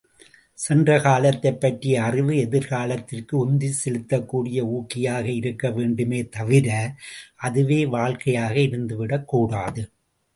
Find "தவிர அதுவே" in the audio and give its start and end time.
6.29-7.85